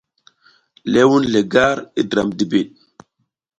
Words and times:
Ləh 0.91 1.05
wun 1.09 1.23
le 1.33 1.41
gar 1.53 1.77
i 1.99 2.01
dram 2.11 2.29
dibid. 2.37 2.69